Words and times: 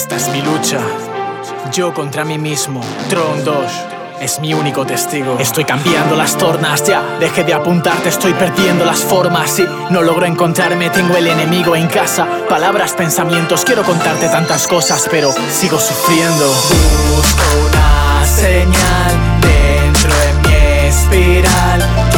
Esta 0.00 0.16
es 0.16 0.28
mi 0.30 0.40
lucha. 0.40 0.78
Yo 1.74 1.92
contra 1.92 2.24
mí 2.24 2.38
mismo. 2.38 2.80
Tron 3.10 3.44
2 3.44 3.54
es 4.18 4.40
mi 4.40 4.54
único 4.54 4.86
testigo. 4.86 5.36
Estoy 5.38 5.66
cambiando 5.66 6.16
las 6.16 6.38
tornas, 6.38 6.82
ya. 6.84 7.02
Deje 7.20 7.44
de 7.44 7.52
apuntarte, 7.52 8.08
estoy 8.08 8.32
perdiendo 8.32 8.86
las 8.86 9.00
formas. 9.00 9.58
Y 9.58 9.66
no 9.90 10.00
logro 10.00 10.24
encontrarme, 10.24 10.88
tengo 10.88 11.18
el 11.18 11.26
enemigo 11.26 11.76
en 11.76 11.86
casa. 11.86 12.26
Palabras, 12.48 12.94
pensamientos, 12.94 13.62
quiero 13.66 13.82
contarte 13.82 14.26
tantas 14.30 14.66
cosas, 14.66 15.06
pero 15.10 15.34
sigo 15.52 15.78
sufriendo. 15.78 16.46
Busco 17.14 17.42
una 17.68 18.24
señal 18.24 19.40
dentro 19.42 20.10
de 20.14 20.48
mi 20.48 20.88
espiral. 20.88 22.09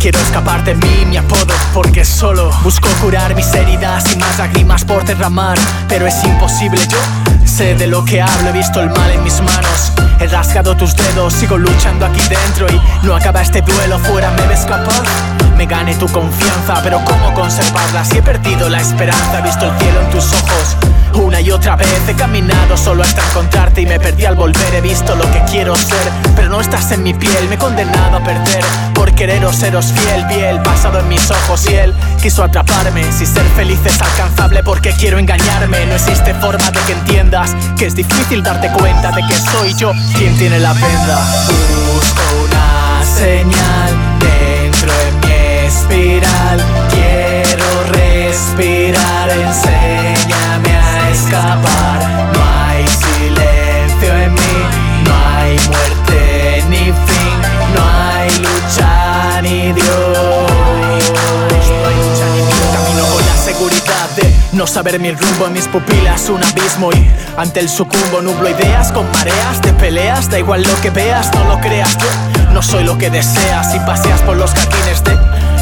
Quiero 0.00 0.18
escapar 0.18 0.64
de 0.64 0.74
mí, 0.76 1.04
mi 1.06 1.18
apodo, 1.18 1.52
porque 1.74 2.06
solo 2.06 2.50
busco 2.62 2.88
curar 3.02 3.34
mis 3.34 3.52
heridas 3.52 4.02
y 4.10 4.16
más 4.16 4.38
lágrimas 4.38 4.82
por 4.82 5.04
derramar. 5.04 5.58
Pero 5.88 6.06
es 6.06 6.24
imposible, 6.24 6.80
yo 6.88 6.96
sé 7.44 7.74
de 7.74 7.86
lo 7.86 8.02
que 8.02 8.22
hablo, 8.22 8.48
he 8.48 8.52
visto 8.52 8.80
el 8.80 8.88
mal 8.88 9.10
en 9.10 9.22
mis 9.22 9.42
manos. 9.42 9.92
He 10.18 10.26
rasgado 10.26 10.74
tus 10.74 10.96
dedos, 10.96 11.34
sigo 11.34 11.58
luchando 11.58 12.06
aquí 12.06 12.22
dentro 12.30 12.66
y 12.72 12.80
no 13.06 13.14
acaba 13.14 13.42
este 13.42 13.60
duelo, 13.60 13.98
fuera 13.98 14.30
me 14.30 14.46
ves 14.46 14.60
capaz. 14.60 15.02
Me 15.58 15.66
gane 15.66 15.94
tu 15.96 16.08
confianza, 16.08 16.80
pero 16.82 17.04
¿cómo 17.04 17.34
conservarla? 17.34 18.02
Si 18.02 18.16
he 18.16 18.22
perdido 18.22 18.70
la 18.70 18.80
esperanza, 18.80 19.40
he 19.40 19.42
visto 19.42 19.66
el 19.66 19.78
cielo 19.80 20.00
en 20.00 20.10
tus 20.12 20.32
ojos. 20.32 20.76
Una 21.14 21.40
y 21.40 21.50
otra 21.50 21.76
vez 21.76 22.08
he 22.08 22.14
caminado 22.14 22.76
solo 22.76 23.02
hasta 23.02 23.22
encontrarte 23.28 23.82
y 23.82 23.86
me 23.86 23.98
perdí 23.98 24.24
al 24.24 24.36
volver. 24.36 24.74
He 24.74 24.80
visto 24.80 25.14
lo 25.14 25.30
que 25.32 25.42
quiero 25.50 25.76
ser, 25.76 26.12
pero 26.36 26.48
no 26.48 26.60
estás 26.60 26.92
en 26.92 27.02
mi 27.02 27.14
piel. 27.14 27.48
Me 27.48 27.56
he 27.56 27.58
condenado 27.58 28.18
a 28.18 28.24
perder 28.24 28.64
por 28.94 29.12
quereros 29.14 29.56
seros 29.56 29.92
fiel. 29.92 30.24
Vi 30.26 30.40
el 30.40 30.60
pasado 30.62 31.00
en 31.00 31.08
mis 31.08 31.30
ojos 31.30 31.68
y 31.68 31.74
él 31.74 31.94
quiso 32.22 32.44
atraparme. 32.44 33.10
Si 33.12 33.26
ser 33.26 33.44
feliz 33.56 33.80
es 33.84 34.00
alcanzable, 34.00 34.62
porque 34.62 34.92
quiero 34.92 35.18
engañarme? 35.18 35.86
No 35.86 35.94
existe 35.94 36.34
forma 36.34 36.70
de 36.70 36.80
que 36.80 36.92
entiendas 36.92 37.54
que 37.78 37.86
es 37.86 37.94
difícil 37.94 38.42
darte 38.42 38.70
cuenta 38.72 39.10
de 39.12 39.22
que 39.26 39.34
soy 39.34 39.74
yo 39.74 39.92
quien 40.16 40.36
tiene 40.36 40.58
la 40.58 40.72
venda. 40.72 41.18
Busco 41.92 42.22
una 42.44 43.04
señal 43.04 44.09
no 64.60 64.66
saber 64.66 65.00
mi 65.00 65.10
rumbo 65.10 65.46
en 65.46 65.54
mis 65.54 65.66
pupilas, 65.68 66.28
un 66.28 66.44
abismo 66.44 66.92
y 66.92 67.10
ante 67.38 67.60
el 67.60 67.68
sucumbo 67.70 68.20
nublo 68.20 68.46
ideas 68.46 68.92
con 68.92 69.10
mareas 69.12 69.62
de 69.62 69.72
peleas, 69.72 70.28
da 70.28 70.38
igual 70.38 70.62
lo 70.62 70.80
que 70.82 70.90
veas, 70.90 71.32
no 71.32 71.44
lo 71.44 71.58
creas, 71.60 71.96
yo 71.96 72.06
no 72.52 72.60
soy 72.60 72.84
lo 72.84 72.98
que 72.98 73.08
deseas 73.08 73.74
y 73.74 73.78
paseas 73.78 74.20
por 74.20 74.36
los 74.36 74.52
jardines 74.52 75.02
de 75.04 75.16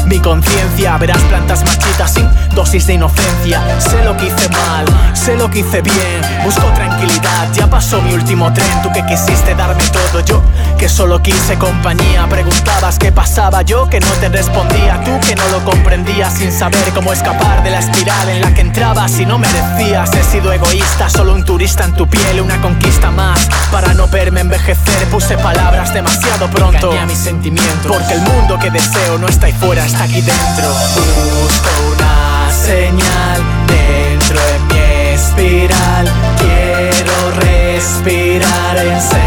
mi 0.05 0.19
conciencia, 0.19 0.97
verás 0.97 1.21
plantas 1.29 1.63
marchitas 1.63 2.13
sin 2.13 2.29
dosis 2.53 2.87
de 2.87 2.95
inocencia, 2.95 3.63
sé 3.79 4.03
lo 4.03 4.17
que 4.17 4.25
hice 4.25 4.49
mal, 4.49 4.85
sé 5.13 5.37
lo 5.37 5.49
que 5.49 5.59
hice 5.59 5.81
bien, 5.81 6.21
busco 6.43 6.65
tranquilidad, 6.73 7.47
ya 7.53 7.69
pasó 7.69 8.01
mi 8.01 8.13
último 8.13 8.51
tren, 8.51 8.81
tú 8.83 8.91
que 8.91 9.05
quisiste 9.05 9.55
darme 9.55 9.83
todo, 9.93 10.19
yo 10.25 10.43
que 10.79 10.87
solo 10.87 11.21
quise 11.21 11.57
compañía, 11.57 12.25
preguntabas 12.29 12.97
qué 12.97 13.11
pasaba, 13.11 13.63
yo 13.63 13.89
que 13.89 13.99
no 13.99 14.07
te 14.21 14.29
respondía, 14.29 15.01
tú 15.03 15.11
que 15.27 15.35
no 15.35 15.45
lo 15.49 15.63
comprendías 15.65 16.33
sin 16.35 16.53
saber 16.53 16.93
cómo 16.93 17.11
escapar 17.11 17.61
de 17.63 17.71
la 17.71 17.79
espiral 17.79 18.29
en 18.29 18.41
la 18.41 18.53
que 18.53 18.61
entrabas 18.61 19.19
y 19.19 19.25
no 19.25 19.37
merecías. 19.37 20.09
He 20.13 20.23
sido 20.23 20.53
egoísta, 20.53 21.09
solo 21.09 21.33
un 21.33 21.43
turista 21.43 21.83
en 21.83 21.93
tu 21.93 22.07
piel, 22.07 22.39
una 22.39 22.61
conquista 22.61 23.11
más. 23.11 23.49
Para 23.71 23.93
no 23.93 24.07
verme 24.07 24.39
envejecer, 24.39 25.05
puse 25.11 25.37
palabras 25.37 25.93
demasiado 25.93 26.49
pronto. 26.49 26.93
A 26.93 27.05
mis 27.05 27.19
sentimientos, 27.19 27.91
porque 27.91 28.13
el 28.13 28.21
mundo 28.21 28.57
que 28.57 28.71
deseo 28.71 29.17
no 29.17 29.27
está 29.27 29.47
ahí 29.47 29.53
fuera, 29.53 29.85
está 29.85 30.05
aquí 30.05 30.21
dentro. 30.21 30.69
Busco 30.95 31.69
una 31.93 32.49
señal 32.51 33.41
dentro 33.67 34.39
de 34.39 34.59
mi 34.73 34.79
espiral. 35.13 36.09
Quiero 36.37 37.31
respirar, 37.41 38.77
enséñame 38.77 39.18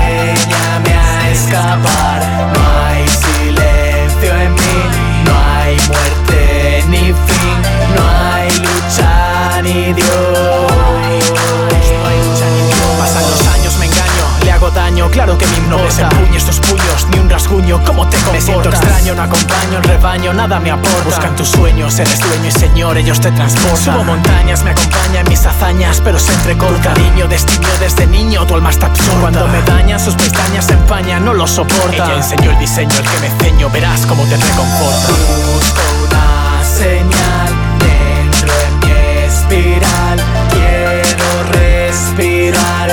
No 15.73 15.79
desempuño 15.79 16.37
estos 16.37 16.61
puños, 16.61 17.07
ni 17.11 17.19
un 17.19 17.31
rasguño, 17.31 17.83
¿cómo 17.83 18.07
te 18.07 18.19
comportas? 18.19 18.33
Me 18.35 18.41
siento 18.43 18.69
extraño, 18.69 19.15
no 19.15 19.23
acompaño 19.23 19.79
el 19.79 19.85
rebaño, 19.85 20.35
nada 20.35 20.61
me 20.61 20.71
aporta. 20.71 21.05
Buscan 21.05 21.35
tus 21.35 21.49
sueños, 21.49 21.99
eres 21.99 22.21
dueño 22.21 22.47
y 22.47 22.51
señor, 22.51 22.99
ellos 22.99 23.19
te 23.21 23.31
transportan. 23.33 23.79
Subo 23.79 24.05
montañas, 24.05 24.63
me 24.65 24.73
acompañan 24.73 25.27
mis 25.31 25.47
hazañas, 25.47 26.03
pero 26.05 26.19
entrecorta. 26.19 26.77
Tu 26.77 27.01
cariño 27.01 27.27
destino 27.27 27.69
desde 27.81 28.07
niño, 28.07 28.47
tu 28.47 28.55
alma 28.55 28.69
está 28.69 28.87
absorta. 28.87 29.21
Cuando 29.21 29.49
me 29.49 29.63
dañan, 29.63 29.99
sus 29.99 30.15
pestañas 30.15 30.67
se 30.67 30.75
empañan, 30.75 31.25
no 31.25 31.33
lo 31.33 31.47
soporta. 31.47 32.05
Ella 32.05 32.17
enseñó 32.17 32.51
el 32.51 32.59
diseño, 32.59 32.95
el 32.95 33.09
que 33.09 33.21
me 33.21 33.31
ceño, 33.43 33.71
verás 33.71 34.05
cómo 34.05 34.25
te 34.25 34.37
reconforta. 34.37 35.09
Busco 35.55 35.81
una 36.05 36.63
señal 36.65 37.51
dentro 37.79 38.53
de 38.53 38.87
mi 38.87 38.93
espiral. 39.25 40.21
Quiero 40.51 41.45
respirar, 41.51 42.91